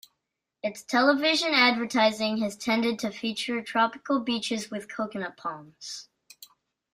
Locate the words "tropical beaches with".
3.61-4.91